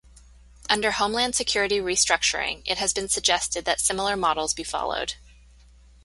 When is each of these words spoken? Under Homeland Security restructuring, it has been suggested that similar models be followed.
Under 0.67 0.93
Homeland 0.93 1.35
Security 1.35 1.77
restructuring, 1.77 2.63
it 2.65 2.79
has 2.79 2.91
been 2.91 3.07
suggested 3.07 3.65
that 3.65 3.79
similar 3.79 4.17
models 4.17 4.55
be 4.55 4.63
followed. 4.63 5.13